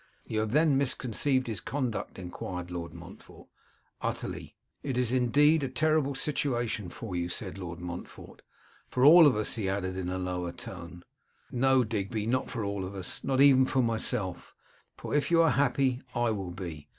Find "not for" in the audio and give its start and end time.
12.25-12.65